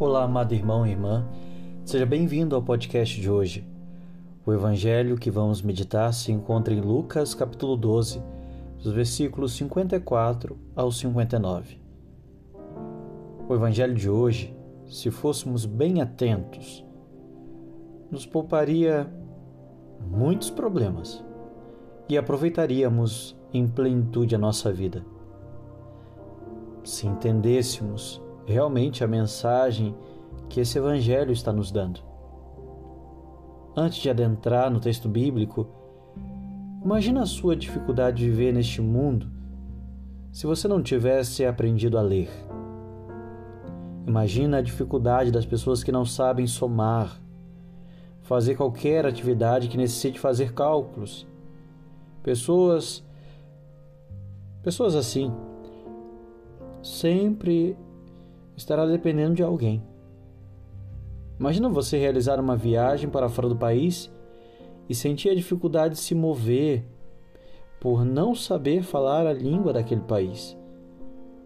[0.00, 1.28] Olá, amado irmão e irmã,
[1.84, 3.68] seja bem-vindo ao podcast de hoje.
[4.46, 8.22] O evangelho que vamos meditar se encontra em Lucas, capítulo 12,
[8.82, 11.78] dos versículos 54 ao 59.
[13.46, 14.56] O evangelho de hoje,
[14.88, 16.82] se fôssemos bem atentos,
[18.10, 19.06] nos pouparia
[20.10, 21.22] muitos problemas
[22.08, 25.04] e aproveitaríamos em plenitude a nossa vida.
[26.82, 28.18] Se entendêssemos
[28.50, 29.94] realmente a mensagem
[30.48, 32.00] que esse Evangelho está nos dando.
[33.76, 35.66] Antes de adentrar no texto bíblico,
[36.84, 39.28] imagina a sua dificuldade de viver neste mundo
[40.32, 42.28] se você não tivesse aprendido a ler.
[44.06, 47.20] Imagina a dificuldade das pessoas que não sabem somar,
[48.22, 51.26] fazer qualquer atividade que necessite fazer cálculos.
[52.22, 53.04] Pessoas
[54.62, 55.32] pessoas assim
[56.82, 57.76] sempre
[58.60, 59.82] estará dependendo de alguém.
[61.38, 64.12] Imagina você realizar uma viagem para fora do país
[64.88, 66.84] e sentir a dificuldade de se mover
[67.80, 70.56] por não saber falar a língua daquele país.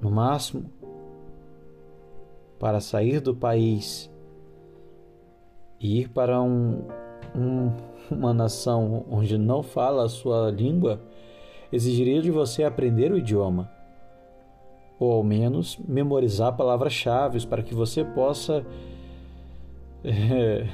[0.00, 0.70] No máximo,
[2.58, 4.08] para sair do país
[5.80, 6.86] e ir para um,
[7.34, 7.72] um,
[8.14, 11.00] uma nação onde não fala a sua língua,
[11.72, 13.79] exigiria de você aprender o idioma
[15.00, 18.64] ou ao menos memorizar palavras-chave para que você possa
[20.04, 20.68] é,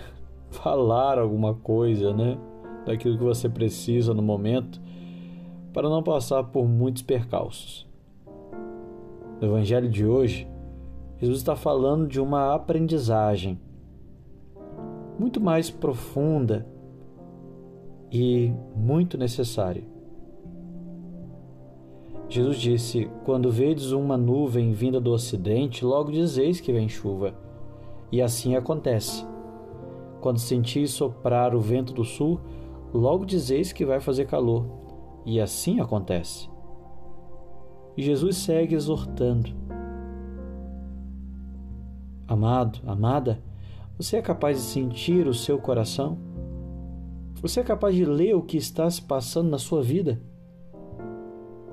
[0.50, 2.36] falar alguma coisa, né?
[2.84, 4.80] Daquilo que você precisa no momento,
[5.72, 7.86] para não passar por muitos percalços.
[9.40, 10.48] No Evangelho de hoje,
[11.18, 13.58] Jesus está falando de uma aprendizagem
[15.18, 16.66] muito mais profunda
[18.10, 19.95] e muito necessária.
[22.28, 27.34] Jesus disse: Quando vedes uma nuvem vinda do ocidente, logo dizeis que vem chuva.
[28.10, 29.24] E assim acontece.
[30.20, 32.40] Quando sentis soprar o vento do sul,
[32.92, 34.66] logo dizeis que vai fazer calor.
[35.24, 36.48] E assim acontece.
[37.96, 39.50] E Jesus segue exortando:
[42.26, 43.40] Amado, amada,
[43.96, 46.18] você é capaz de sentir o seu coração?
[47.40, 50.20] Você é capaz de ler o que está se passando na sua vida?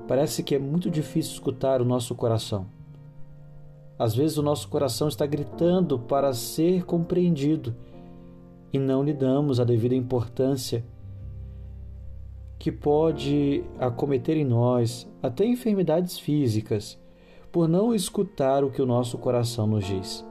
[0.06, 2.66] Parece que é muito difícil escutar o nosso coração.
[3.98, 7.74] Às vezes o nosso coração está gritando para ser compreendido
[8.72, 10.84] e não lhe damos a devida importância
[12.58, 16.98] que pode acometer em nós até enfermidades físicas
[17.52, 20.26] por não escutar o que o nosso coração nos diz.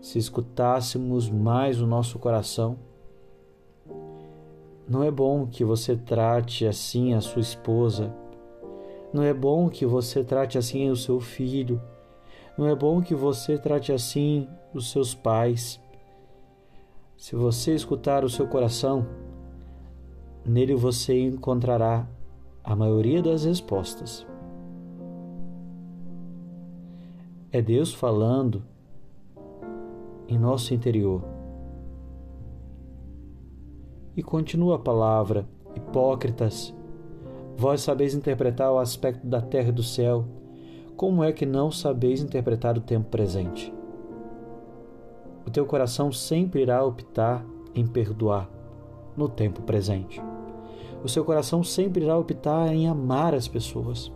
[0.00, 2.76] Se escutássemos mais o nosso coração,
[4.88, 8.12] não é bom que você trate assim a sua esposa,
[9.12, 11.80] não é bom que você trate assim o seu filho.
[12.56, 15.80] Não é bom que você trate assim os seus pais.
[17.16, 19.06] Se você escutar o seu coração,
[20.44, 22.06] nele você encontrará
[22.62, 24.26] a maioria das respostas.
[27.50, 28.62] É Deus falando
[30.28, 31.24] em nosso interior.
[34.16, 36.72] E continua a palavra: hipócritas,
[37.60, 40.24] Vós sabeis interpretar o aspecto da terra e do céu,
[40.96, 43.70] como é que não sabeis interpretar o tempo presente?
[45.46, 47.44] O teu coração sempre irá optar
[47.74, 48.48] em perdoar
[49.14, 50.22] no tempo presente.
[51.04, 54.10] O seu coração sempre irá optar em amar as pessoas.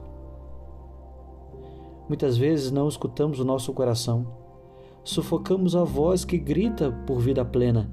[2.08, 4.26] Muitas vezes não escutamos o nosso coração,
[5.04, 7.90] sufocamos a voz que grita por vida plena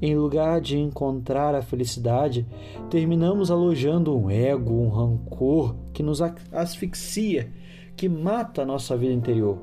[0.00, 2.46] em lugar de encontrar a felicidade,
[2.90, 6.20] terminamos alojando um ego, um rancor que nos
[6.52, 7.50] asfixia,
[7.96, 9.58] que mata a nossa vida interior.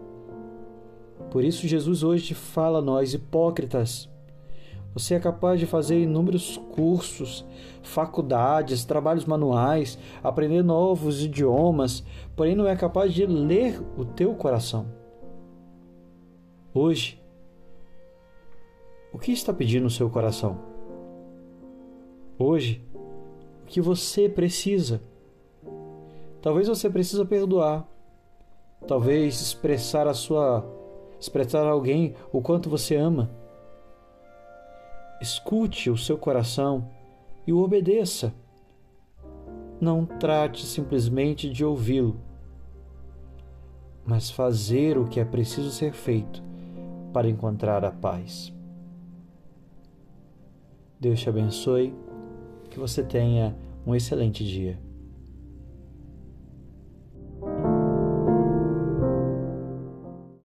[1.29, 4.09] Por isso, Jesus hoje fala a nós, hipócritas.
[4.93, 7.45] Você é capaz de fazer inúmeros cursos,
[7.81, 12.03] faculdades, trabalhos manuais, aprender novos idiomas,
[12.35, 14.87] porém não é capaz de ler o teu coração.
[16.73, 17.20] Hoje,
[19.11, 20.57] o que está pedindo o seu coração?
[22.37, 22.83] Hoje,
[23.63, 25.01] o que você precisa?
[26.41, 27.87] Talvez você precisa perdoar.
[28.87, 30.65] Talvez expressar a sua
[31.19, 33.29] expressar a alguém o quanto você ama.
[35.21, 36.89] Escute o seu coração
[37.45, 38.33] e o obedeça.
[39.79, 42.19] Não trate simplesmente de ouvi-lo,
[44.03, 46.41] mas fazer o que é preciso ser feito
[47.13, 48.51] para encontrar a paz.
[51.01, 51.95] Deus te abençoe,
[52.69, 53.55] que você tenha
[53.87, 54.77] um excelente dia.